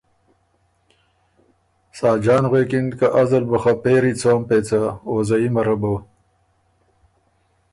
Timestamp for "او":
5.07-5.15